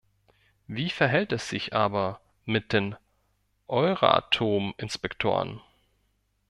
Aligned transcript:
Wie 0.65 0.89
verhält 0.89 1.31
es 1.31 1.47
sich 1.47 1.73
aber 1.73 2.21
mit 2.45 2.73
den 2.73 2.95
Euratom-Inspektoren? 3.67 5.61